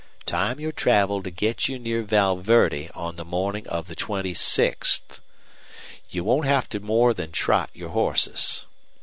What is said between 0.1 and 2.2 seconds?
Time your travel to get you near